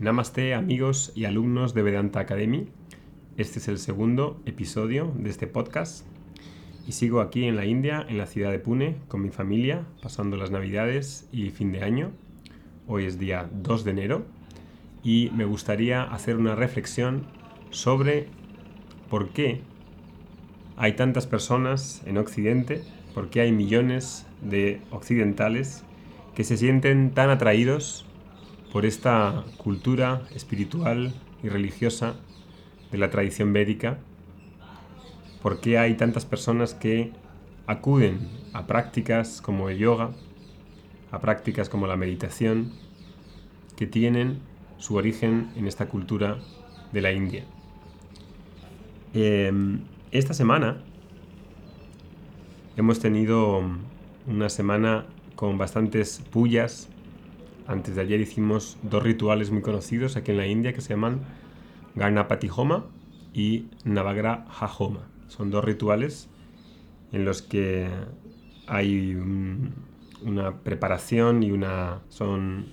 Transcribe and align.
Namaste 0.00 0.54
amigos 0.54 1.12
y 1.14 1.26
alumnos 1.26 1.74
de 1.74 1.82
Vedanta 1.82 2.20
Academy. 2.20 2.68
Este 3.36 3.58
es 3.58 3.68
el 3.68 3.76
segundo 3.76 4.40
episodio 4.46 5.12
de 5.14 5.28
este 5.28 5.46
podcast 5.46 6.06
y 6.88 6.92
sigo 6.92 7.20
aquí 7.20 7.44
en 7.44 7.54
la 7.54 7.66
India, 7.66 8.06
en 8.08 8.16
la 8.16 8.24
ciudad 8.24 8.50
de 8.50 8.60
Pune, 8.60 8.96
con 9.08 9.20
mi 9.20 9.28
familia, 9.28 9.84
pasando 10.02 10.38
las 10.38 10.50
navidades 10.50 11.28
y 11.32 11.50
fin 11.50 11.70
de 11.70 11.82
año. 11.82 12.12
Hoy 12.88 13.04
es 13.04 13.18
día 13.18 13.50
2 13.52 13.84
de 13.84 13.90
enero 13.90 14.24
y 15.04 15.30
me 15.36 15.44
gustaría 15.44 16.02
hacer 16.02 16.38
una 16.38 16.54
reflexión 16.54 17.26
sobre 17.68 18.26
por 19.10 19.28
qué 19.28 19.60
hay 20.78 20.94
tantas 20.94 21.26
personas 21.26 22.00
en 22.06 22.16
Occidente, 22.16 22.84
por 23.12 23.28
qué 23.28 23.42
hay 23.42 23.52
millones 23.52 24.26
de 24.40 24.80
occidentales 24.92 25.84
que 26.34 26.44
se 26.44 26.56
sienten 26.56 27.10
tan 27.10 27.28
atraídos 27.28 28.06
por 28.72 28.86
esta 28.86 29.44
cultura 29.56 30.22
espiritual 30.34 31.12
y 31.42 31.48
religiosa 31.48 32.14
de 32.92 32.98
la 32.98 33.10
tradición 33.10 33.52
védica, 33.52 33.98
por 35.42 35.60
qué 35.60 35.78
hay 35.78 35.96
tantas 35.96 36.24
personas 36.24 36.74
que 36.74 37.12
acuden 37.66 38.28
a 38.52 38.66
prácticas 38.66 39.40
como 39.40 39.68
el 39.68 39.78
yoga, 39.78 40.10
a 41.10 41.20
prácticas 41.20 41.68
como 41.68 41.86
la 41.86 41.96
meditación, 41.96 42.72
que 43.76 43.86
tienen 43.86 44.40
su 44.78 44.96
origen 44.96 45.50
en 45.56 45.66
esta 45.66 45.88
cultura 45.88 46.38
de 46.92 47.00
la 47.00 47.12
India. 47.12 47.44
Em, 49.14 49.80
esta 50.12 50.34
semana 50.34 50.82
hemos 52.76 53.00
tenido 53.00 53.62
una 54.26 54.48
semana 54.48 55.06
con 55.34 55.58
bastantes 55.58 56.22
pullas 56.30 56.88
antes 57.70 57.94
de 57.94 58.00
ayer 58.00 58.20
hicimos 58.20 58.78
dos 58.82 59.00
rituales 59.00 59.52
muy 59.52 59.62
conocidos 59.62 60.16
aquí 60.16 60.32
en 60.32 60.38
la 60.38 60.46
India 60.46 60.72
que 60.72 60.80
se 60.80 60.88
llaman 60.88 61.20
Ganapati 61.94 62.50
Homa 62.54 62.86
y 63.32 63.66
Navagra 63.84 64.44
Homa. 64.78 65.06
Son 65.28 65.52
dos 65.52 65.64
rituales 65.64 66.28
en 67.12 67.24
los 67.24 67.42
que 67.42 67.88
hay 68.66 69.14
una 70.22 70.56
preparación 70.58 71.44
y 71.44 71.52
una... 71.52 72.00
son 72.08 72.66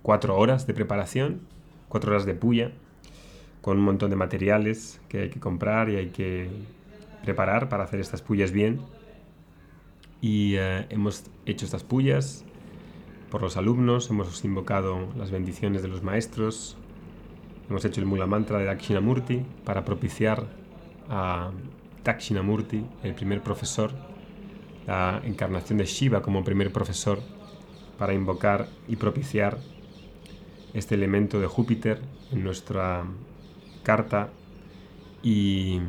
cuatro 0.00 0.38
horas 0.38 0.66
de 0.66 0.72
preparación, 0.72 1.42
cuatro 1.90 2.12
horas 2.12 2.24
de 2.24 2.34
puya, 2.34 2.72
con 3.60 3.76
un 3.76 3.84
montón 3.84 4.08
de 4.08 4.16
materiales 4.16 4.98
que 5.08 5.22
hay 5.22 5.28
que 5.28 5.40
comprar 5.40 5.90
y 5.90 5.96
hay 5.96 6.08
que 6.08 6.48
preparar 7.22 7.68
para 7.68 7.84
hacer 7.84 8.00
estas 8.00 8.22
pullas 8.22 8.50
bien. 8.52 8.80
Y 10.22 10.54
eh, 10.56 10.86
hemos 10.88 11.24
hecho 11.44 11.66
estas 11.66 11.84
pullas, 11.84 12.46
por 13.30 13.42
los 13.42 13.56
alumnos, 13.56 14.10
hemos 14.10 14.44
invocado 14.44 15.08
las 15.16 15.30
bendiciones 15.30 15.82
de 15.82 15.88
los 15.88 16.02
maestros, 16.02 16.76
hemos 17.68 17.84
hecho 17.84 18.00
el 18.00 18.06
Mula 18.06 18.26
Mantra 18.26 18.58
de 18.58 18.64
Dakshinamurti 18.64 19.42
para 19.64 19.84
propiciar 19.84 20.46
a 21.10 21.50
Dakshinamurti, 22.04 22.84
el 23.02 23.14
primer 23.14 23.42
profesor, 23.42 23.92
la 24.86 25.20
encarnación 25.24 25.78
de 25.78 25.84
Shiva 25.84 26.22
como 26.22 26.42
primer 26.42 26.72
profesor, 26.72 27.20
para 27.98 28.14
invocar 28.14 28.68
y 28.86 28.96
propiciar 28.96 29.58
este 30.72 30.94
elemento 30.94 31.40
de 31.40 31.46
Júpiter 31.46 32.00
en 32.32 32.44
nuestra 32.44 33.04
carta 33.82 34.30
y 35.22 35.80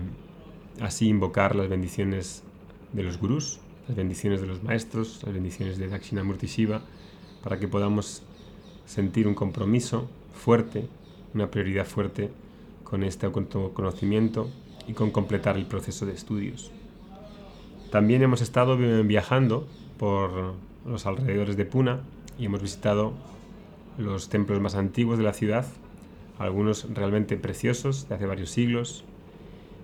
así 0.82 1.08
invocar 1.08 1.56
las 1.56 1.70
bendiciones 1.70 2.44
de 2.92 3.04
los 3.04 3.18
gurús, 3.18 3.60
las 3.88 3.96
bendiciones 3.96 4.42
de 4.42 4.48
los 4.48 4.64
maestros, 4.64 5.22
las 5.24 5.34
bendiciones 5.34 5.78
de 5.78 5.88
Dakshinamurti 5.88 6.48
Shiva 6.48 6.82
para 7.44 7.60
que 7.60 7.68
podamos 7.68 8.24
sentir 8.86 9.28
un 9.28 9.36
compromiso 9.36 10.10
fuerte, 10.34 10.88
una 11.34 11.52
prioridad 11.52 11.86
fuerte 11.86 12.30
con 12.84 13.04
este 13.04 13.26
autoconocimiento 13.26 14.50
y 14.88 14.94
con 14.94 15.12
completar 15.12 15.58
el 15.58 15.66
proceso 15.66 16.06
de 16.06 16.14
estudios. 16.14 16.72
También 17.92 18.22
hemos 18.22 18.42
estado 18.42 18.78
viajando 18.78 19.68
por 19.98 20.54
los 20.86 21.06
alrededores 21.06 21.58
de 21.58 21.66
Puna 21.66 22.02
y 22.38 22.46
hemos 22.46 22.62
visitado 22.62 23.14
los 23.98 24.30
templos 24.30 24.60
más 24.62 24.76
antiguos 24.76 25.18
de 25.18 25.24
la 25.24 25.34
ciudad, 25.34 25.66
algunos 26.40 26.88
realmente 26.94 27.36
preciosos 27.38 28.08
de 28.08 28.16
hace 28.16 28.26
varios 28.26 28.50
siglos, 28.50 29.04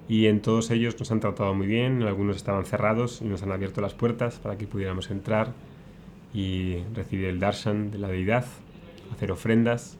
y 0.07 0.27
en 0.27 0.41
todos 0.41 0.71
ellos 0.71 0.97
nos 0.99 1.11
han 1.11 1.19
tratado 1.19 1.53
muy 1.53 1.67
bien, 1.67 2.03
algunos 2.03 2.37
estaban 2.37 2.65
cerrados 2.65 3.21
y 3.21 3.25
nos 3.25 3.43
han 3.43 3.51
abierto 3.51 3.81
las 3.81 3.93
puertas 3.93 4.39
para 4.39 4.57
que 4.57 4.67
pudiéramos 4.67 5.09
entrar 5.09 5.53
y 6.35 6.83
recibir 6.93 7.27
el 7.27 7.39
darshan 7.39 7.91
de 7.91 7.97
la 7.97 8.09
deidad, 8.09 8.45
hacer 9.13 9.31
ofrendas. 9.31 9.97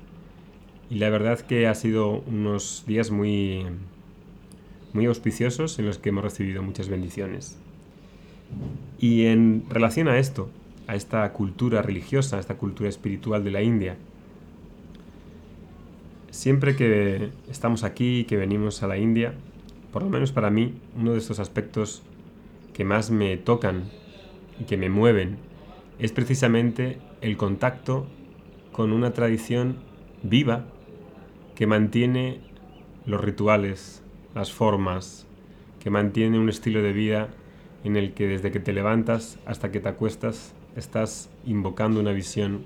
Y 0.90 0.96
la 0.96 1.10
verdad 1.10 1.40
que 1.40 1.66
ha 1.66 1.74
sido 1.74 2.20
unos 2.28 2.84
días 2.86 3.10
muy, 3.10 3.66
muy 4.92 5.06
auspiciosos 5.06 5.80
en 5.80 5.86
los 5.86 5.98
que 5.98 6.10
hemos 6.10 6.26
recibido 6.26 6.62
muchas 6.62 6.90
bendiciones. 6.90 7.58
Y 9.00 9.28
en 9.28 9.64
relación 9.70 10.10
a 10.10 10.20
esto, 10.20 10.50
a 10.88 10.96
esta 10.96 11.32
cultura 11.32 11.82
religiosa, 11.82 12.36
a 12.36 12.42
esta 12.42 12.58
cultura 12.58 12.90
espiritual 12.90 13.46
de 13.46 13.52
la 13.52 13.62
India, 13.62 13.96
siempre 16.32 16.76
que 16.76 17.30
estamos 17.50 17.86
aquí, 17.86 18.26
que 18.26 18.36
venimos 18.36 18.84
a 18.84 18.88
la 18.88 18.98
India, 18.98 19.34
por 19.94 20.04
lo 20.04 20.10
menos 20.10 20.34
para 20.34 20.50
mí, 20.50 20.74
uno 20.98 21.14
de 21.14 21.18
estos 21.18 21.40
aspectos 21.40 22.04
que 22.74 22.84
más 22.84 23.10
me 23.10 23.38
tocan 23.38 23.86
y 24.60 24.66
que 24.66 24.76
me 24.76 24.90
mueven 24.90 25.38
es 26.00 26.12
precisamente 26.12 27.00
el 27.22 27.38
contacto 27.38 28.08
con 28.72 28.92
una 28.92 29.14
tradición 29.14 29.78
viva 30.24 30.66
que 31.56 31.68
mantiene 31.68 32.42
los 33.06 33.22
rituales, 33.22 34.04
las 34.34 34.52
formas, 34.52 35.26
que 35.80 35.90
mantiene 35.90 36.40
un 36.40 36.50
estilo 36.50 36.82
de 36.82 36.92
vida 36.92 37.30
en 37.84 37.96
el 37.96 38.14
que 38.14 38.28
desde 38.28 38.52
que 38.52 38.60
te 38.60 38.74
levantas 38.74 39.40
hasta 39.46 39.72
que 39.72 39.80
te 39.80 39.90
acuestas 39.90 40.54
estás 40.76 41.30
invocando 41.46 42.00
una 42.00 42.12
visión 42.12 42.64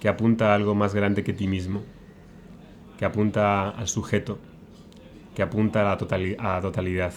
que 0.00 0.08
apunta 0.08 0.50
a 0.50 0.54
algo 0.54 0.74
más 0.74 0.94
grande 0.94 1.22
que 1.22 1.34
ti 1.34 1.46
mismo, 1.46 1.82
que 2.98 3.04
apunta 3.04 3.68
al 3.68 3.86
sujeto, 3.86 4.38
que 5.34 5.42
apunta 5.42 5.82
a 5.82 5.84
la, 5.84 6.60
totalidad. 6.62 7.12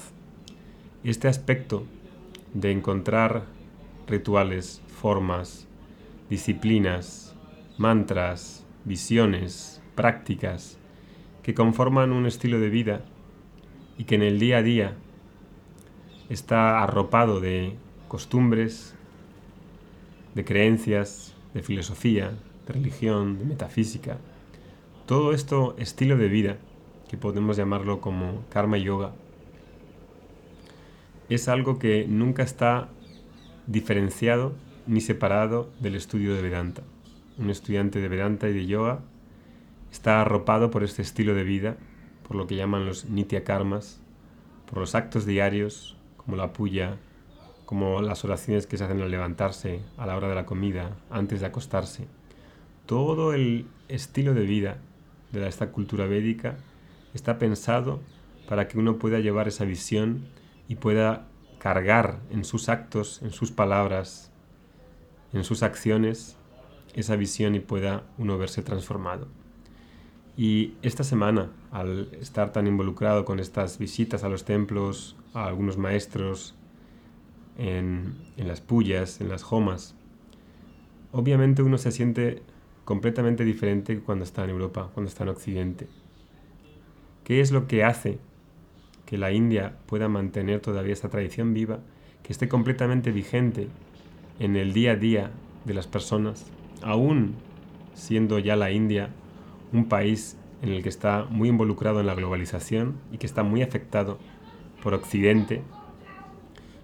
Este 1.03 1.27
aspecto 1.27 1.85
de 2.53 2.71
encontrar 2.71 3.45
rituales, 4.07 4.81
formas, 4.87 5.67
disciplinas, 6.29 7.35
mantras, 7.77 8.65
visiones, 8.85 9.81
prácticas, 9.95 10.77
que 11.41 11.53
conforman 11.53 12.11
un 12.11 12.25
estilo 12.25 12.59
de 12.59 12.69
vida 12.69 13.05
y 13.97 14.05
que 14.05 14.15
en 14.15 14.23
el 14.23 14.39
día 14.39 14.57
a 14.57 14.63
día 14.63 14.93
está 16.29 16.81
arropado 16.81 17.39
de 17.39 17.75
costumbres, 18.07 18.95
de 20.35 20.45
creencias, 20.45 21.35
de 21.53 21.61
filosofía, 21.61 22.31
de 22.65 22.73
religión, 22.73 23.37
de 23.37 23.45
metafísica. 23.45 24.17
Todo 25.05 25.33
esto 25.33 25.75
estilo 25.77 26.17
de 26.17 26.27
vida, 26.27 26.57
que 27.09 27.17
podemos 27.17 27.57
llamarlo 27.57 28.01
como 28.01 28.43
karma 28.49 28.77
yoga, 28.77 29.13
es 31.29 31.47
algo 31.47 31.77
que 31.77 32.05
nunca 32.07 32.43
está 32.43 32.89
diferenciado 33.67 34.53
ni 34.87 35.01
separado 35.01 35.69
del 35.79 35.95
estudio 35.95 36.35
de 36.35 36.41
Vedanta. 36.41 36.83
Un 37.37 37.49
estudiante 37.49 37.99
de 37.99 38.07
Vedanta 38.07 38.49
y 38.49 38.53
de 38.53 38.65
yoga 38.65 38.99
está 39.91 40.21
arropado 40.21 40.71
por 40.71 40.83
este 40.83 41.01
estilo 41.01 41.33
de 41.33 41.43
vida, 41.43 41.77
por 42.27 42.35
lo 42.35 42.47
que 42.47 42.55
llaman 42.55 42.85
los 42.85 43.05
nitya 43.05 43.43
karmas, 43.43 44.01
por 44.69 44.79
los 44.79 44.95
actos 44.95 45.25
diarios, 45.25 45.97
como 46.17 46.37
la 46.37 46.53
puya, 46.53 46.97
como 47.65 48.01
las 48.01 48.23
oraciones 48.25 48.67
que 48.67 48.77
se 48.77 48.83
hacen 48.83 49.01
al 49.01 49.11
levantarse, 49.11 49.81
a 49.97 50.05
la 50.05 50.17
hora 50.17 50.27
de 50.27 50.35
la 50.35 50.45
comida, 50.45 50.95
antes 51.09 51.39
de 51.39 51.45
acostarse. 51.45 52.07
Todo 52.85 53.33
el 53.33 53.67
estilo 53.87 54.33
de 54.33 54.45
vida 54.45 54.77
de 55.31 55.47
esta 55.47 55.71
cultura 55.71 56.05
védica 56.05 56.57
está 57.13 57.39
pensado 57.39 58.01
para 58.47 58.67
que 58.67 58.77
uno 58.77 58.97
pueda 58.97 59.19
llevar 59.19 59.47
esa 59.47 59.65
visión 59.65 60.25
y 60.67 60.75
pueda 60.75 61.27
cargar 61.63 62.19
en 62.29 62.43
sus 62.43 62.67
actos, 62.67 63.21
en 63.21 63.31
sus 63.31 63.53
palabras, 63.53 64.33
en 65.31 65.45
sus 65.45 65.63
acciones, 65.63 66.35
esa 66.93 67.15
visión 67.15 67.55
y 67.55 67.61
pueda 67.61 68.03
uno 68.17 68.37
verse 68.37 68.63
transformado. 68.63 69.29
Y 70.35 70.73
esta 70.81 71.05
semana, 71.05 71.51
al 71.71 72.09
estar 72.19 72.51
tan 72.51 72.67
involucrado 72.67 73.23
con 73.23 73.39
estas 73.39 73.77
visitas 73.77 74.25
a 74.25 74.29
los 74.29 74.43
templos, 74.43 75.15
a 75.33 75.45
algunos 75.45 75.77
maestros, 75.77 76.53
en, 77.57 78.17
en 78.35 78.49
las 78.49 78.59
pullas, 78.59 79.21
en 79.21 79.29
las 79.29 79.43
jomas, 79.43 79.95
obviamente 81.13 81.63
uno 81.63 81.77
se 81.77 81.93
siente 81.93 82.43
completamente 82.83 83.45
diferente 83.45 84.01
cuando 84.01 84.25
está 84.25 84.43
en 84.43 84.49
Europa, 84.49 84.89
cuando 84.93 85.07
está 85.07 85.23
en 85.23 85.29
Occidente. 85.29 85.87
¿Qué 87.23 87.39
es 87.39 87.53
lo 87.53 87.67
que 87.67 87.85
hace 87.85 88.19
que 89.13 89.19
la 89.19 89.31
India 89.31 89.73
pueda 89.85 90.07
mantener 90.07 90.59
todavía 90.59 90.91
esta 90.91 91.07
tradición 91.07 91.53
viva, 91.53 91.81
que 92.23 92.33
esté 92.33 92.49
completamente 92.49 93.11
vigente 93.11 93.67
en 94.39 94.55
el 94.55 94.73
día 94.73 94.93
a 94.93 94.95
día 94.95 95.29
de 95.65 95.75
las 95.75 95.85
personas, 95.85 96.47
aún 96.81 97.35
siendo 97.93 98.39
ya 98.39 98.55
la 98.55 98.71
India 98.71 99.11
un 99.71 99.87
país 99.87 100.35
en 100.63 100.69
el 100.69 100.81
que 100.81 100.89
está 100.89 101.27
muy 101.29 101.49
involucrado 101.49 101.99
en 101.99 102.07
la 102.07 102.15
globalización 102.15 102.95
y 103.11 103.19
que 103.19 103.27
está 103.27 103.43
muy 103.43 103.61
afectado 103.61 104.17
por 104.81 104.95
Occidente. 104.95 105.61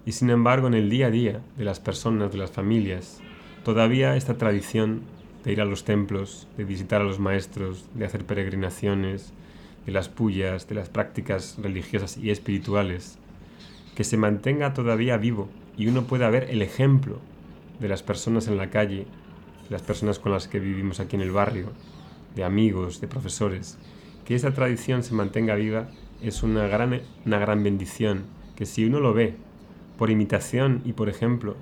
Y 0.06 0.12
sin 0.12 0.30
embargo, 0.30 0.68
en 0.68 0.74
el 0.74 0.88
día 0.88 1.08
a 1.08 1.10
día 1.10 1.40
de 1.56 1.64
las 1.64 1.80
personas, 1.80 2.30
de 2.30 2.38
las 2.38 2.52
familias, 2.52 3.20
todavía 3.64 4.14
esta 4.14 4.38
tradición 4.38 5.02
de 5.42 5.50
ir 5.50 5.60
a 5.60 5.64
los 5.64 5.82
templos, 5.82 6.46
de 6.56 6.62
visitar 6.62 7.00
a 7.00 7.04
los 7.04 7.18
maestros, 7.18 7.86
de 7.94 8.04
hacer 8.04 8.24
peregrinaciones, 8.24 9.32
de 9.86 9.92
las 9.92 10.08
pullas, 10.08 10.68
de 10.68 10.74
las 10.74 10.88
prácticas 10.88 11.56
religiosas 11.60 12.16
y 12.16 12.30
espirituales, 12.30 13.18
que 13.94 14.04
se 14.04 14.16
mantenga 14.16 14.74
todavía 14.74 15.16
vivo 15.16 15.48
y 15.76 15.86
uno 15.88 16.04
pueda 16.04 16.30
ver 16.30 16.44
el 16.50 16.62
ejemplo 16.62 17.18
de 17.80 17.88
las 17.88 18.02
personas 18.02 18.48
en 18.48 18.56
la 18.56 18.70
calle, 18.70 19.06
las 19.68 19.82
personas 19.82 20.18
con 20.18 20.32
las 20.32 20.48
que 20.48 20.60
vivimos 20.60 21.00
aquí 21.00 21.16
en 21.16 21.22
el 21.22 21.32
barrio, 21.32 21.66
de 22.34 22.44
amigos, 22.44 23.00
de 23.00 23.08
profesores, 23.08 23.78
que 24.24 24.34
esa 24.34 24.52
tradición 24.52 25.02
se 25.02 25.14
mantenga 25.14 25.54
viva 25.54 25.88
es 26.22 26.42
una 26.42 26.66
gran, 26.66 27.00
una 27.24 27.38
gran 27.38 27.62
bendición, 27.62 28.24
que 28.56 28.66
si 28.66 28.84
uno 28.84 29.00
lo 29.00 29.14
ve 29.14 29.34
por 29.98 30.10
imitación 30.10 30.82
y 30.84 30.92
por 30.92 31.08
ejemplo, 31.08 31.56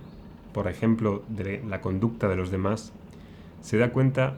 por 0.52 0.68
ejemplo 0.68 1.22
de 1.28 1.62
la 1.68 1.80
conducta 1.80 2.28
de 2.28 2.36
los 2.36 2.50
demás, 2.50 2.92
se 3.62 3.78
da 3.78 3.90
cuenta 3.90 4.36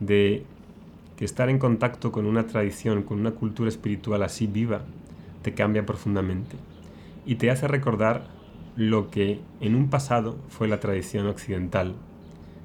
de 0.00 0.44
que 1.16 1.24
estar 1.24 1.48
en 1.48 1.58
contacto 1.58 2.12
con 2.12 2.26
una 2.26 2.46
tradición, 2.46 3.02
con 3.02 3.20
una 3.20 3.32
cultura 3.32 3.68
espiritual 3.68 4.22
así 4.22 4.46
viva, 4.46 4.82
te 5.42 5.54
cambia 5.54 5.84
profundamente 5.84 6.56
y 7.26 7.36
te 7.36 7.50
hace 7.50 7.68
recordar 7.68 8.26
lo 8.76 9.10
que 9.10 9.40
en 9.60 9.74
un 9.74 9.90
pasado 9.90 10.38
fue 10.48 10.68
la 10.68 10.80
tradición 10.80 11.26
occidental, 11.26 11.94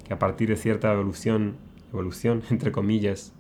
que 0.06 0.14
a 0.14 0.20
partir 0.20 0.50
de 0.50 0.56
cierta 0.56 0.92
evolución 0.94 1.56
evolución, 1.92 2.44
entre 2.50 2.72
comillas, 2.72 3.34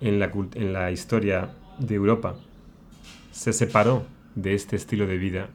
en 0.00 0.18
la, 0.18 0.30
en 0.54 0.72
la 0.72 0.90
historia 0.90 1.54
de 1.78 1.94
Europa, 1.94 2.36
se 3.32 3.52
separó 3.52 4.04
de 4.34 4.54
este 4.54 4.76
estilo 4.76 5.06
de 5.06 5.18
vida, 5.18 5.48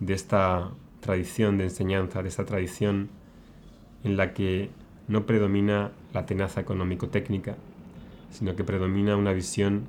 de 0.00 0.14
esta 0.14 0.70
tradición 1.00 1.58
de 1.58 1.64
enseñanza, 1.64 2.22
de 2.22 2.28
esta 2.28 2.44
tradición 2.44 3.10
en 4.04 4.16
la 4.16 4.32
que 4.32 4.70
no 5.06 5.26
predomina 5.26 5.92
la 6.12 6.26
tenaza 6.26 6.60
económico-técnica, 6.60 7.56
sino 8.30 8.56
que 8.56 8.64
predomina 8.64 9.16
una 9.16 9.32
visión 9.32 9.86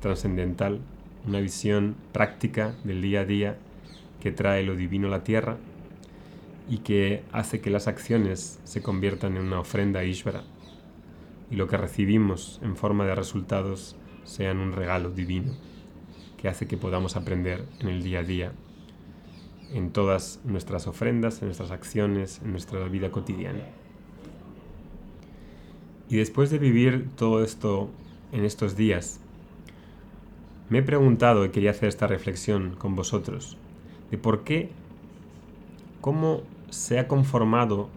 trascendental, 0.00 0.80
una 1.26 1.40
visión 1.40 1.96
práctica 2.12 2.74
del 2.84 3.02
día 3.02 3.20
a 3.20 3.24
día 3.24 3.56
que 4.20 4.32
trae 4.32 4.62
lo 4.62 4.76
divino 4.76 5.08
a 5.08 5.10
la 5.10 5.24
tierra 5.24 5.56
y 6.68 6.78
que 6.78 7.22
hace 7.32 7.60
que 7.60 7.70
las 7.70 7.88
acciones 7.88 8.60
se 8.64 8.82
conviertan 8.82 9.36
en 9.36 9.44
una 9.44 9.60
ofrenda 9.60 10.00
a 10.00 10.04
Ishvara 10.04 10.42
y 11.50 11.56
lo 11.56 11.66
que 11.66 11.76
recibimos 11.76 12.60
en 12.62 12.76
forma 12.76 13.06
de 13.06 13.14
resultados 13.14 13.96
sean 14.24 14.58
un 14.58 14.72
regalo 14.72 15.10
divino 15.10 15.52
que 16.36 16.48
hace 16.48 16.66
que 16.66 16.76
podamos 16.76 17.16
aprender 17.16 17.64
en 17.80 17.88
el 17.88 18.02
día 18.02 18.20
a 18.20 18.22
día, 18.22 18.52
en 19.72 19.90
todas 19.90 20.40
nuestras 20.44 20.86
ofrendas, 20.86 21.40
en 21.42 21.48
nuestras 21.48 21.72
acciones, 21.72 22.40
en 22.44 22.52
nuestra 22.52 22.86
vida 22.88 23.10
cotidiana. 23.10 23.64
Y 26.08 26.16
después 26.16 26.50
de 26.50 26.58
vivir 26.58 27.08
todo 27.16 27.44
esto 27.44 27.90
en 28.32 28.44
estos 28.44 28.76
días, 28.76 29.20
me 30.70 30.78
he 30.78 30.82
preguntado 30.82 31.44
y 31.44 31.50
quería 31.50 31.70
hacer 31.70 31.88
esta 31.88 32.06
reflexión 32.06 32.74
con 32.78 32.94
vosotros 32.94 33.56
de 34.10 34.18
por 34.18 34.44
qué, 34.44 34.70
cómo 36.00 36.42
se 36.70 36.98
ha 36.98 37.08
conformado 37.08 37.88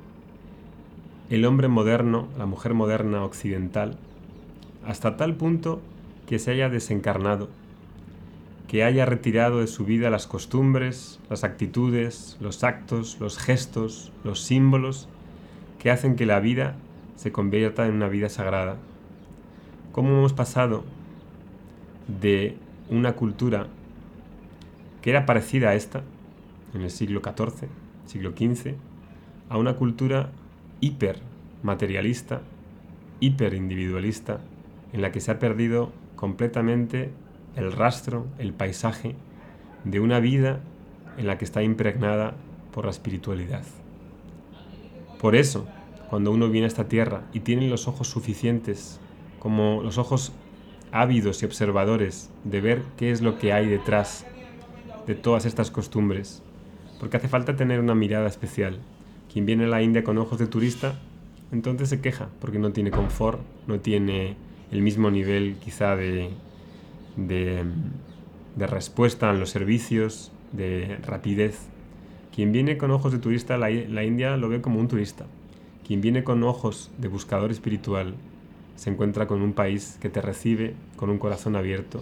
el 1.30 1.46
hombre 1.46 1.68
moderno, 1.68 2.28
la 2.38 2.46
mujer 2.46 2.74
moderna 2.74 3.24
occidental, 3.24 3.98
hasta 4.86 5.16
tal 5.16 5.36
punto 5.36 5.82
que 6.28 6.40
se 6.40 6.52
haya 6.52 6.70
desencarnado, 6.70 7.50
que 8.68 8.84
haya 8.84 9.06
retirado 9.06 9.60
de 9.60 9.68
su 9.68 9.86
vida 9.86 10.10
las 10.10 10.28
costumbres, 10.28 11.20
las 11.30 11.44
actitudes, 11.44 12.38
los 12.40 12.64
actos, 12.64 13.18
los 13.20 13.38
gestos, 13.38 14.12
los 14.24 14.42
símbolos 14.42 15.08
que 15.80 15.92
hacen 15.92 16.16
que 16.16 16.26
la 16.26 16.40
vida 16.40 16.76
se 17.22 17.32
convierta 17.32 17.86
en 17.86 17.94
una 17.94 18.08
vida 18.08 18.30
sagrada. 18.30 18.78
¿Cómo 19.92 20.10
hemos 20.10 20.34
pasado 20.34 20.84
de 22.08 22.58
una 22.90 23.14
cultura 23.14 23.68
que 25.04 25.12
era 25.12 25.28
parecida 25.28 25.70
a 25.70 25.76
esta 25.76 26.02
en 26.74 26.82
el 26.82 26.90
siglo 26.90 27.22
XIV, 27.24 27.68
siglo 28.08 28.32
XV, 28.32 28.74
a 29.50 29.60
una 29.60 29.76
cultura 29.76 30.32
hiper 30.80 31.20
materialista, 31.62 32.42
hiper 33.20 33.54
individualista, 33.54 34.40
en 34.92 35.04
la 35.04 35.12
que 35.12 35.22
se 35.22 35.30
ha 35.30 35.38
perdido 35.38 35.92
completamente 36.16 37.12
el 37.56 37.72
rastro, 37.72 38.26
el 38.40 38.52
paisaje 38.52 39.16
de 39.84 40.00
una 40.00 40.20
vida 40.20 40.62
en 41.20 41.28
la 41.28 41.38
que 41.38 41.46
está 41.46 41.62
impregnada 41.62 42.34
por 42.74 42.86
la 42.86 42.92
espiritualidad. 42.92 43.62
Por 45.20 45.36
eso, 45.36 45.68
cuando 46.12 46.32
uno 46.32 46.50
viene 46.50 46.66
a 46.66 46.68
esta 46.68 46.90
tierra 46.90 47.24
y 47.32 47.40
tiene 47.40 47.70
los 47.70 47.88
ojos 47.88 48.10
suficientes, 48.10 49.00
como 49.40 49.82
los 49.82 49.98
ojos 49.98 50.34
ávidos 50.92 51.42
y 51.42 51.46
observadores 51.46 52.30
de 52.44 52.60
ver 52.60 52.84
qué 52.98 53.12
es 53.12 53.22
lo 53.22 53.40
que 53.40 53.54
hay 53.54 53.66
detrás 53.66 54.26
de 55.08 55.16
todas 55.16 55.46
estas 55.46 55.72
costumbres, 55.72 56.44
porque 57.00 57.16
hace 57.16 57.30
falta 57.30 57.56
tener 57.56 57.80
una 57.80 57.96
mirada 57.96 58.28
especial. 58.28 58.80
Quien 59.32 59.46
viene 59.46 59.64
a 59.64 59.68
la 59.68 59.82
India 59.82 60.04
con 60.04 60.18
ojos 60.18 60.38
de 60.38 60.48
turista, 60.48 61.00
entonces 61.54 61.88
se 61.88 62.02
queja, 62.02 62.28
porque 62.42 62.60
no 62.60 62.74
tiene 62.74 62.92
confort, 62.92 63.40
no 63.68 63.80
tiene 63.80 64.36
el 64.70 64.82
mismo 64.82 65.12
nivel 65.12 65.56
quizá 65.64 65.96
de, 65.96 66.32
de, 67.16 67.64
respuesta 68.68 69.30
en 69.30 69.40
los 69.40 69.50
servicios, 69.50 70.34
de 70.52 70.98
rapidez. 71.06 71.70
Quien 72.36 72.52
viene 72.52 72.78
con 72.78 72.92
ojos 72.92 73.14
de 73.14 73.20
turista, 73.20 73.58
la, 73.58 73.70
la 73.70 74.04
India 74.04 74.36
lo 74.36 74.50
ve 74.50 74.60
como 74.60 74.78
un 74.78 74.90
turista. 74.90 75.26
Quien 75.92 76.00
viene 76.00 76.24
con 76.24 76.42
ojos 76.44 76.90
de 77.00 77.10
buscador 77.10 77.52
espiritual, 77.52 78.16
se 78.78 78.90
encuentra 78.90 79.28
con 79.28 79.42
un 79.42 79.52
país 79.52 79.98
que 80.00 80.08
te 80.08 80.22
recibe 80.22 80.74
con 80.96 81.10
un 81.10 81.18
corazón 81.18 81.58
abierto 81.58 82.02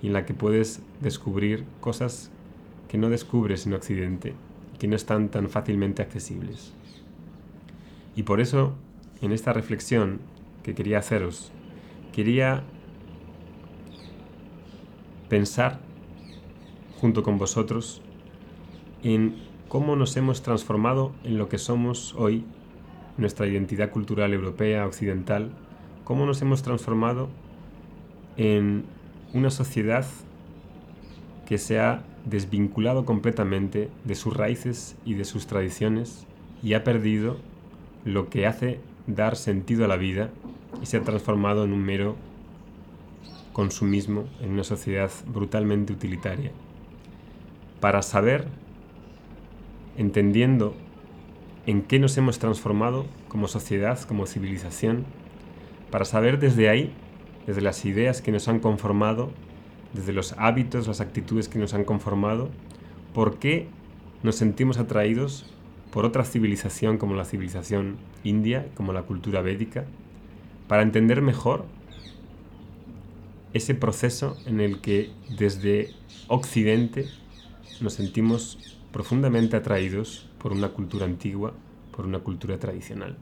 y 0.00 0.06
en 0.06 0.12
la 0.12 0.24
que 0.24 0.32
puedes 0.32 0.80
descubrir 1.00 1.64
cosas 1.80 2.30
que 2.88 2.98
no 2.98 3.10
descubres 3.10 3.66
en 3.66 3.74
Occidente, 3.74 4.34
que 4.78 4.86
no 4.86 4.94
están 4.94 5.28
tan 5.28 5.50
fácilmente 5.50 6.02
accesibles. 6.02 6.72
Y 8.14 8.22
por 8.22 8.40
eso, 8.40 8.74
en 9.20 9.32
esta 9.32 9.52
reflexión 9.52 10.20
que 10.62 10.76
quería 10.76 11.00
haceros, 11.00 11.50
quería 12.12 12.62
pensar 15.28 15.80
junto 17.00 17.24
con 17.24 17.38
vosotros 17.38 18.02
en 19.02 19.34
cómo 19.66 19.96
nos 19.96 20.16
hemos 20.16 20.42
transformado 20.42 21.10
en 21.24 21.38
lo 21.38 21.48
que 21.48 21.58
somos 21.58 22.14
hoy, 22.14 22.44
nuestra 23.18 23.46
identidad 23.46 23.90
cultural 23.90 24.32
europea, 24.32 24.86
occidental, 24.86 25.50
cómo 26.04 26.26
nos 26.26 26.40
hemos 26.42 26.62
transformado 26.62 27.28
en 28.36 28.84
una 29.32 29.50
sociedad 29.50 30.06
que 31.46 31.58
se 31.58 31.80
ha 31.80 32.02
desvinculado 32.24 33.04
completamente 33.04 33.88
de 34.04 34.14
sus 34.14 34.36
raíces 34.36 34.96
y 35.04 35.14
de 35.14 35.24
sus 35.24 35.46
tradiciones 35.46 36.26
y 36.62 36.74
ha 36.74 36.84
perdido 36.84 37.38
lo 38.04 38.28
que 38.28 38.46
hace 38.46 38.80
dar 39.06 39.36
sentido 39.36 39.84
a 39.84 39.88
la 39.88 39.96
vida 39.96 40.30
y 40.82 40.86
se 40.86 40.96
ha 40.96 41.02
transformado 41.02 41.64
en 41.64 41.72
un 41.72 41.84
mero 41.84 42.16
consumismo, 43.52 44.24
en 44.42 44.50
una 44.50 44.64
sociedad 44.64 45.10
brutalmente 45.26 45.92
utilitaria. 45.92 46.50
Para 47.80 48.02
saber, 48.02 48.48
entendiendo 49.96 50.74
en 51.66 51.82
qué 51.82 51.98
nos 51.98 52.16
hemos 52.16 52.38
transformado 52.38 53.06
como 53.28 53.48
sociedad, 53.48 54.00
como 54.02 54.26
civilización, 54.26 55.04
para 55.90 56.04
saber 56.04 56.38
desde 56.38 56.68
ahí, 56.68 56.92
desde 57.46 57.60
las 57.60 57.84
ideas 57.84 58.22
que 58.22 58.32
nos 58.32 58.48
han 58.48 58.60
conformado, 58.60 59.30
desde 59.92 60.12
los 60.12 60.34
hábitos, 60.38 60.86
las 60.86 61.00
actitudes 61.00 61.48
que 61.48 61.58
nos 61.58 61.74
han 61.74 61.84
conformado, 61.84 62.50
por 63.12 63.38
qué 63.38 63.68
nos 64.22 64.36
sentimos 64.36 64.78
atraídos 64.78 65.52
por 65.90 66.04
otra 66.04 66.24
civilización 66.24 66.98
como 66.98 67.14
la 67.14 67.24
civilización 67.24 67.96
india, 68.22 68.66
como 68.74 68.92
la 68.92 69.02
cultura 69.02 69.42
védica, 69.42 69.84
para 70.68 70.82
entender 70.82 71.22
mejor 71.22 71.64
ese 73.54 73.74
proceso 73.74 74.36
en 74.46 74.60
el 74.60 74.80
que 74.80 75.10
desde 75.36 75.94
Occidente 76.28 77.06
nos 77.80 77.94
sentimos 77.94 78.78
profundamente 78.92 79.56
atraídos 79.56 80.28
por 80.46 80.52
una 80.52 80.68
cultura 80.68 81.06
antigua, 81.06 81.54
por 81.90 82.06
una 82.06 82.20
cultura 82.20 82.56
tradicional. 82.56 83.16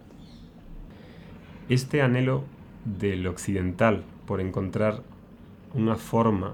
Este 1.70 2.02
anhelo 2.02 2.44
del 2.84 3.26
occidental 3.26 4.04
por 4.26 4.42
encontrar 4.42 5.02
una 5.72 5.96
forma 5.96 6.52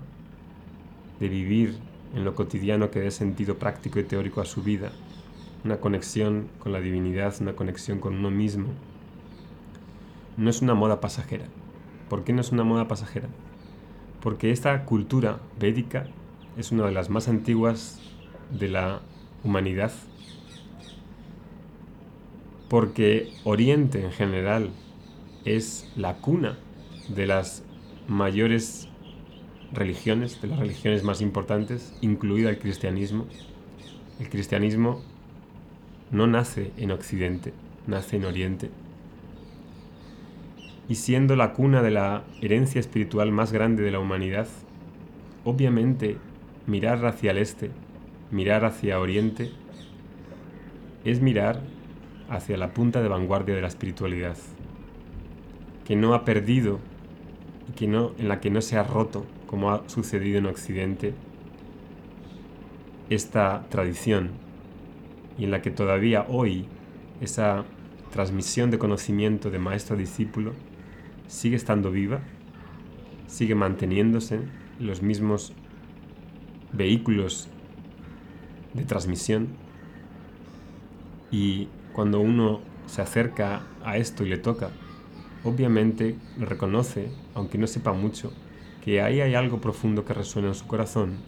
de 1.19 1.29
vivir 1.29 1.77
en 2.15 2.25
lo 2.25 2.37
cotidiano 2.37 2.93
que 2.93 3.00
dé 3.00 3.11
sentido 3.11 3.59
práctico 3.59 3.99
y 3.99 4.05
teórico 4.05 4.41
a 4.41 4.45
su 4.45 4.62
vida, 4.62 4.93
una 5.65 5.79
conexión 5.79 6.47
con 6.61 6.71
la 6.71 6.79
divinidad, 6.79 7.35
una 7.41 7.55
conexión 7.55 7.99
con 7.99 8.15
uno 8.15 8.31
mismo, 8.31 8.69
no 10.37 10.50
es 10.50 10.62
una 10.62 10.75
moda 10.75 11.00
pasajera. 11.00 11.47
¿Por 12.09 12.23
qué 12.23 12.33
no 12.33 12.43
es 12.43 12.53
una 12.53 12.62
moda 12.62 12.87
pasajera? 12.87 13.27
Porque 14.23 14.53
esta 14.53 14.85
cultura 14.85 15.41
védica 15.59 16.07
es 16.57 16.71
una 16.71 16.87
de 16.87 16.93
las 16.93 17.11
más 17.11 17.27
antiguas 17.27 18.00
de 18.57 18.69
la 18.69 19.00
humanidad. 19.43 19.91
Porque 22.71 23.33
Oriente 23.43 24.00
en 24.00 24.12
general 24.12 24.71
es 25.45 25.91
la 25.97 26.19
cuna 26.19 26.57
de 27.09 27.27
las 27.27 27.65
mayores 28.07 28.89
religiones, 29.73 30.41
de 30.41 30.47
las 30.47 30.61
religiones 30.61 31.03
más 31.03 31.21
importantes, 31.21 31.93
incluida 32.00 32.49
el 32.49 32.61
cristianismo. 32.61 33.27
El 34.21 34.29
cristianismo 34.29 35.03
no 36.12 36.29
nace 36.29 36.71
en 36.77 36.93
Occidente, 36.93 37.53
nace 37.89 38.19
en 38.19 38.25
Oriente. 38.25 38.71
Y 40.89 40.95
siendo 40.95 41.35
la 41.35 41.55
cuna 41.55 41.83
de 41.83 41.91
la 41.91 42.23
herencia 42.41 42.79
espiritual 42.79 43.33
más 43.33 43.50
grande 43.50 43.83
de 43.83 43.91
la 43.91 43.99
humanidad, 43.99 44.47
obviamente 45.43 46.19
mirar 46.69 47.05
hacia 47.05 47.33
el 47.33 47.39
este, 47.39 47.73
mirar 48.31 48.65
hacia 48.65 49.00
Oriente, 49.00 49.50
es 51.05 51.21
mirar 51.21 51.62
hacia 52.31 52.57
la 52.57 52.73
punta 52.73 53.03
de 53.03 53.09
vanguardia 53.09 53.55
de 53.55 53.61
la 53.61 53.69
espiritualidad, 53.69 54.37
que 55.85 55.97
no 55.97 56.15
ha 56.15 56.25
perdido 56.25 56.79
y 57.69 57.73
que 57.73 57.89
no, 57.89 58.13
en 58.19 58.29
la 58.29 58.41
que 58.41 58.51
no 58.51 58.63
se 58.63 58.79
ha 58.79 58.85
roto, 58.85 59.27
como 59.47 59.73
ha 59.73 59.89
sucedido 59.89 60.39
en 60.39 60.47
Occidente, 60.47 61.13
esta 63.11 63.67
tradición 63.69 64.31
y 65.37 65.45
en 65.45 65.51
la 65.51 65.61
que 65.61 65.73
todavía 65.73 66.25
hoy 66.29 66.67
esa 67.21 67.65
transmisión 68.13 68.71
de 68.71 68.79
conocimiento 68.79 69.51
de 69.51 69.59
maestro 69.59 69.97
a 69.97 69.99
discípulo 69.99 70.53
sigue 71.27 71.57
estando 71.57 71.91
viva, 71.91 72.21
sigue 73.27 73.57
manteniéndose 73.57 74.41
los 74.79 75.03
mismos 75.03 75.53
vehículos 76.73 77.49
de 78.75 78.85
transmisión 78.85 79.49
y 81.33 81.69
cuando 82.00 82.19
uno 82.19 82.62
se 82.87 83.02
acerca 83.02 83.61
a 83.85 83.99
esto 83.99 84.25
y 84.25 84.30
le 84.30 84.38
toca, 84.38 84.71
obviamente 85.45 86.16
reconoce, 86.38 87.11
aunque 87.35 87.59
no 87.59 87.66
sepa 87.66 87.92
mucho, 87.92 88.33
que 88.83 89.02
ahí 89.02 89.21
hay 89.21 89.35
algo 89.35 89.61
profundo 89.61 90.07
que 90.07 90.14
resuena 90.14 90.49
en 90.49 90.54
su 90.54 90.66
corazón 90.66 91.19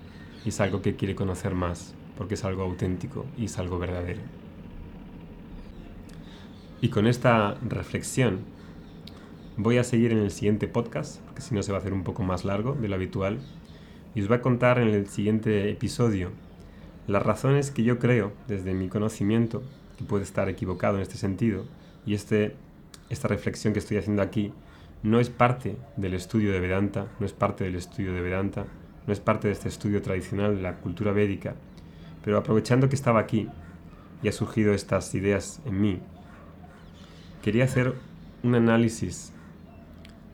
y 0.47 0.49
es 0.49 0.63
algo 0.63 0.81
que 0.81 0.97
quiere 0.97 1.15
conocer 1.15 1.55
más, 1.55 1.95
porque 2.17 2.37
es 2.37 2.45
algo 2.47 2.63
auténtico 2.63 3.27
y 3.37 3.45
es 3.45 3.59
algo 3.59 3.79
verdadero. 3.79 4.23
Y 6.81 6.89
con 6.89 7.07
esta 7.07 7.59
reflexión 7.69 8.39
voy 9.59 9.77
a 9.77 9.85
seguir 9.85 10.13
en 10.13 10.21
el 10.21 10.31
siguiente 10.31 10.69
podcast, 10.69 11.21
porque 11.27 11.43
si 11.43 11.55
no 11.55 11.63
se 11.63 11.73
va 11.73 11.77
a 11.77 11.81
hacer 11.83 11.93
un 11.93 12.03
poco 12.03 12.23
más 12.23 12.47
largo 12.47 12.73
de 12.73 12.89
lo 12.89 12.95
habitual, 12.95 13.41
y 14.15 14.23
os 14.23 14.29
voy 14.29 14.39
a 14.39 14.41
contar 14.41 14.79
en 14.79 14.89
el 14.89 15.07
siguiente 15.09 15.71
episodio 15.71 16.31
las 17.07 17.23
razones 17.23 17.71
que 17.71 17.83
yo 17.83 17.99
creo, 17.99 18.33
desde 18.49 18.73
mi 18.73 18.89
conocimiento, 18.89 19.63
puede 20.05 20.25
estar 20.25 20.49
equivocado 20.49 20.97
en 20.97 21.03
este 21.03 21.17
sentido, 21.17 21.65
y 22.07 22.15
este, 22.15 22.57
esta 23.11 23.29
reflexión 23.29 23.73
que 23.73 23.79
estoy 23.79 23.97
haciendo 23.97 24.23
aquí 24.23 24.53
no 25.03 25.21
es 25.21 25.31
parte 25.31 25.77
del 25.97 26.15
estudio 26.15 26.53
de 26.53 26.61
Vedanta, 26.61 27.09
no 27.19 27.27
es 27.27 27.33
parte 27.33 27.65
del 27.65 27.75
estudio 27.75 28.13
de 28.13 28.21
Vedanta, 28.21 28.67
no 29.07 29.13
es 29.13 29.21
parte 29.21 29.49
de 29.49 29.55
este 29.55 29.69
estudio 29.69 30.01
tradicional 30.01 30.57
de 30.57 30.63
la 30.63 30.77
cultura 30.77 31.13
védica, 31.13 31.55
pero 32.25 32.39
aprovechando 32.39 32.89
que 32.89 32.95
estaba 32.95 33.21
aquí 33.21 33.49
y 34.23 34.29
ha 34.29 34.33
surgido 34.33 34.73
estas 34.73 35.15
ideas 35.15 35.61
en 35.65 35.81
mí, 35.81 36.01
quería 37.43 37.65
hacer 37.65 37.95
un 38.45 38.55
análisis 38.55 39.33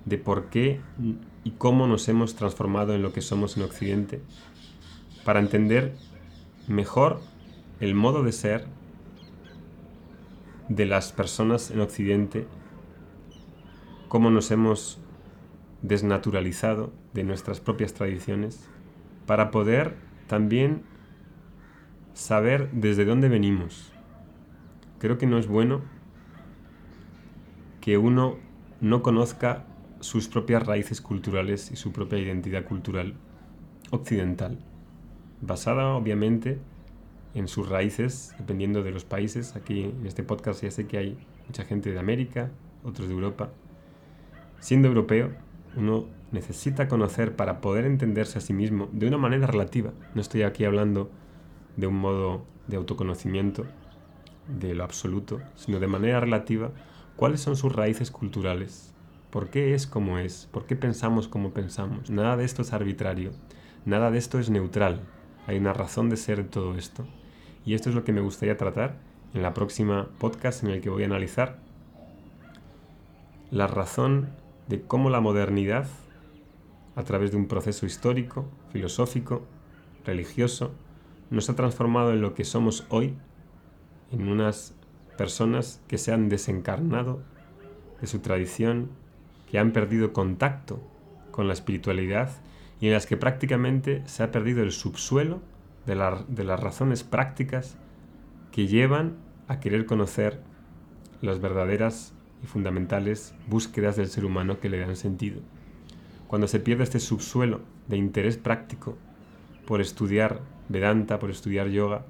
de 0.04 0.18
por 0.18 0.46
qué 0.46 0.80
y 1.44 1.52
cómo 1.52 1.86
nos 1.86 2.08
hemos 2.08 2.34
transformado 2.34 2.94
en 2.94 3.02
lo 3.02 3.12
que 3.12 3.22
somos 3.22 3.56
en 3.56 3.62
Occidente, 3.62 4.20
para 5.24 5.40
entender 5.40 5.94
mejor 6.66 7.20
el 7.80 7.94
modo 7.94 8.22
de 8.22 8.32
ser 8.32 8.66
de 10.68 10.86
las 10.86 11.12
personas 11.12 11.70
en 11.70 11.80
Occidente 11.80 12.46
cómo 14.08 14.30
nos 14.30 14.50
hemos 14.50 14.98
desnaturalizado 15.82 16.92
de 17.12 17.24
nuestras 17.24 17.60
propias 17.60 17.94
tradiciones 17.94 18.68
para 19.26 19.50
poder 19.50 19.94
también 20.26 20.82
saber 22.14 22.70
desde 22.72 23.04
dónde 23.04 23.28
venimos. 23.28 23.92
Creo 24.98 25.18
que 25.18 25.26
no 25.26 25.38
es 25.38 25.46
bueno 25.46 25.82
que 27.80 27.96
uno 27.96 28.36
no 28.80 29.02
conozca 29.02 29.66
sus 30.00 30.28
propias 30.28 30.66
raíces 30.66 31.00
culturales 31.00 31.70
y 31.70 31.76
su 31.76 31.92
propia 31.92 32.18
identidad 32.18 32.64
cultural 32.64 33.14
occidental, 33.90 34.58
basada 35.40 35.94
obviamente 35.94 36.58
en 37.38 37.48
sus 37.48 37.68
raíces, 37.68 38.34
dependiendo 38.38 38.82
de 38.82 38.90
los 38.90 39.04
países. 39.04 39.56
Aquí 39.56 39.84
en 39.84 40.06
este 40.06 40.22
podcast 40.22 40.62
ya 40.62 40.70
sé 40.70 40.86
que 40.86 40.98
hay 40.98 41.18
mucha 41.46 41.64
gente 41.64 41.92
de 41.92 41.98
América, 41.98 42.50
otros 42.84 43.08
de 43.08 43.14
Europa, 43.14 43.50
Siendo 44.60 44.88
europeo, 44.88 45.30
uno 45.76 46.06
necesita 46.32 46.88
conocer 46.88 47.36
para 47.36 47.60
poder 47.60 47.84
entenderse 47.84 48.38
a 48.38 48.40
sí 48.40 48.52
mismo 48.52 48.88
de 48.92 49.06
una 49.06 49.16
manera 49.16 49.46
relativa. 49.46 49.92
No 50.14 50.20
estoy 50.20 50.42
aquí 50.42 50.64
hablando 50.64 51.10
de 51.76 51.86
un 51.86 51.94
modo 51.94 52.44
de 52.66 52.76
autoconocimiento, 52.76 53.64
de 54.48 54.74
lo 54.74 54.82
absoluto, 54.82 55.40
sino 55.54 55.78
de 55.78 55.86
manera 55.86 56.20
relativa 56.20 56.72
cuáles 57.16 57.40
son 57.40 57.54
sus 57.54 57.72
raíces 57.72 58.10
culturales, 58.10 58.94
por 59.30 59.48
qué 59.48 59.74
es 59.74 59.86
como 59.86 60.18
es, 60.18 60.48
por 60.50 60.66
qué 60.66 60.74
pensamos 60.74 61.28
como 61.28 61.52
pensamos. 61.52 62.10
Nada 62.10 62.36
de 62.36 62.44
esto 62.44 62.62
es 62.62 62.72
arbitrario, 62.72 63.30
nada 63.84 64.10
de 64.10 64.18
esto 64.18 64.40
es 64.40 64.50
neutral. 64.50 65.02
Hay 65.46 65.56
una 65.56 65.72
razón 65.72 66.10
de 66.10 66.16
ser 66.16 66.40
en 66.40 66.48
todo 66.48 66.76
esto. 66.76 67.06
Y 67.68 67.74
esto 67.74 67.90
es 67.90 67.94
lo 67.94 68.02
que 68.02 68.14
me 68.14 68.22
gustaría 68.22 68.56
tratar 68.56 68.96
en 69.34 69.42
la 69.42 69.52
próxima 69.52 70.08
podcast 70.18 70.64
en 70.64 70.70
el 70.70 70.80
que 70.80 70.88
voy 70.88 71.02
a 71.02 71.04
analizar 71.04 71.58
la 73.50 73.66
razón 73.66 74.30
de 74.68 74.80
cómo 74.80 75.10
la 75.10 75.20
modernidad, 75.20 75.86
a 76.96 77.02
través 77.02 77.30
de 77.30 77.36
un 77.36 77.46
proceso 77.46 77.84
histórico, 77.84 78.46
filosófico, 78.72 79.42
religioso, 80.06 80.72
nos 81.28 81.50
ha 81.50 81.56
transformado 81.56 82.14
en 82.14 82.22
lo 82.22 82.32
que 82.32 82.46
somos 82.46 82.86
hoy, 82.88 83.12
en 84.12 84.28
unas 84.28 84.74
personas 85.18 85.82
que 85.88 85.98
se 85.98 86.10
han 86.10 86.30
desencarnado 86.30 87.20
de 88.00 88.06
su 88.06 88.20
tradición, 88.20 88.88
que 89.50 89.58
han 89.58 89.72
perdido 89.72 90.14
contacto 90.14 90.80
con 91.32 91.48
la 91.48 91.52
espiritualidad 91.52 92.30
y 92.80 92.86
en 92.86 92.94
las 92.94 93.04
que 93.04 93.18
prácticamente 93.18 94.02
se 94.06 94.22
ha 94.22 94.30
perdido 94.30 94.62
el 94.62 94.72
subsuelo 94.72 95.42
de, 95.88 96.44
las 96.44 96.60
razones 96.60 97.02
prácticas 97.02 97.76
que 98.52 98.66
llevan 98.66 99.16
a 99.48 99.58
querer 99.58 99.86
conocer 99.86 100.40
las 101.22 101.40
verdaderas 101.40 102.12
y 102.42 102.46
fundamentales 102.46 103.34
búsquedas 103.48 103.96
del 103.96 104.08
ser 104.08 104.24
humano 104.24 104.60
que 104.60 104.68
le 104.68 104.78
dan 104.78 104.96
sentido. 104.96 105.40
Cuando 106.28 106.46
se 106.46 106.60
pierde 106.60 106.84
este 106.84 107.00
subsuelo 107.00 107.62
de 107.88 107.96
interés 107.96 108.36
práctico 108.36 108.96
por 109.66 109.80
estudiar 109.80 110.40
Vedanta, 110.68 111.18
por 111.18 111.30
estudiar 111.30 111.68
yoga, 111.68 112.04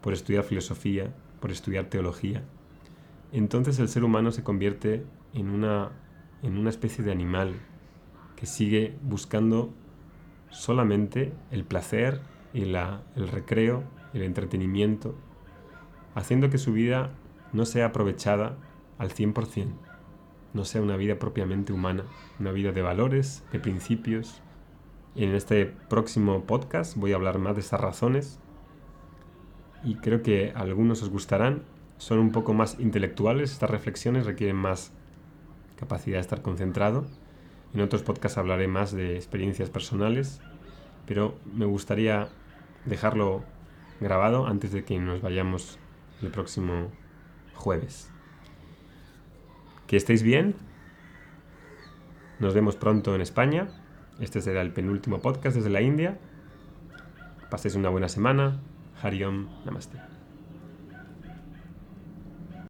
por 0.00 0.12
estudiar 0.12 0.44
filosofía, 0.44 1.12
por 1.40 1.50
estudiar 1.50 1.86
teología, 1.86 2.44
entonces 3.32 3.80
el 3.80 3.88
ser 3.88 4.04
humano 4.04 4.30
se 4.30 4.44
convierte 4.44 5.04
en 5.34 5.48
una, 5.48 5.90
en 6.42 6.56
una 6.56 6.70
especie 6.70 7.04
de 7.04 7.10
animal 7.10 7.54
que 8.36 8.46
sigue 8.46 8.94
buscando 9.02 9.74
solamente 10.50 11.32
el 11.50 11.64
placer 11.64 12.20
y 12.52 12.64
la, 12.64 13.02
el 13.16 13.28
recreo, 13.28 13.84
el 14.14 14.22
entretenimiento, 14.22 15.14
haciendo 16.14 16.50
que 16.50 16.58
su 16.58 16.72
vida 16.72 17.10
no 17.52 17.64
sea 17.64 17.86
aprovechada 17.86 18.56
al 18.98 19.10
100%, 19.10 19.68
no 20.54 20.64
sea 20.64 20.82
una 20.82 20.96
vida 20.96 21.18
propiamente 21.18 21.72
humana, 21.72 22.04
una 22.38 22.52
vida 22.52 22.72
de 22.72 22.82
valores, 22.82 23.44
de 23.52 23.58
principios. 23.58 24.40
Y 25.14 25.24
en 25.24 25.34
este 25.34 25.66
próximo 25.66 26.44
podcast 26.44 26.96
voy 26.96 27.12
a 27.12 27.16
hablar 27.16 27.38
más 27.38 27.54
de 27.54 27.60
estas 27.60 27.80
razones 27.80 28.38
y 29.84 29.96
creo 29.96 30.22
que 30.22 30.52
algunos 30.54 31.02
os 31.02 31.10
gustarán. 31.10 31.64
Son 31.98 32.18
un 32.18 32.32
poco 32.32 32.52
más 32.52 32.78
intelectuales, 32.80 33.52
estas 33.52 33.70
reflexiones 33.70 34.26
requieren 34.26 34.56
más 34.56 34.92
capacidad 35.76 36.16
de 36.16 36.22
estar 36.22 36.42
concentrado. 36.42 37.06
En 37.74 37.80
otros 37.80 38.02
podcasts 38.02 38.38
hablaré 38.38 38.68
más 38.68 38.92
de 38.92 39.16
experiencias 39.16 39.70
personales, 39.70 40.40
pero 41.06 41.36
me 41.54 41.64
gustaría 41.64 42.28
dejarlo 42.84 43.44
grabado 44.00 44.46
antes 44.46 44.72
de 44.72 44.84
que 44.84 44.98
nos 44.98 45.22
vayamos 45.22 45.78
el 46.20 46.30
próximo 46.30 46.90
jueves. 47.54 48.10
Que 49.86 49.96
estéis 49.96 50.22
bien. 50.22 50.54
Nos 52.38 52.54
vemos 52.54 52.76
pronto 52.76 53.14
en 53.14 53.20
España. 53.20 53.68
Este 54.20 54.40
será 54.40 54.62
el 54.62 54.72
penúltimo 54.72 55.20
podcast 55.20 55.56
desde 55.56 55.70
la 55.70 55.80
India. 55.80 56.18
Paséis 57.50 57.74
una 57.74 57.88
buena 57.88 58.08
semana. 58.08 58.60
Hariom 59.02 59.48
Namaste. 59.64 60.11